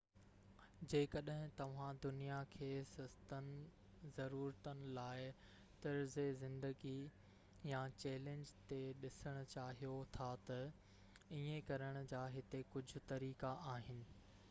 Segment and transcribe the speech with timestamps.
[0.91, 3.49] جيڪڏهن توهان دنيا کي سستن
[4.15, 5.27] ضرورتن لاءِ
[5.83, 6.93] طرزِ زندگي
[7.73, 10.63] يا چئلينج تي ڏسڻ چاهيو ٿا ته
[11.41, 14.01] ايئن ڪرڻ جا هتي ڪجهه طريقا آهن